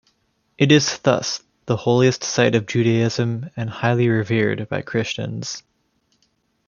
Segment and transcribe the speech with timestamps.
[0.57, 5.61] It is thus the holiest site of Judaism and highly revered by Christians.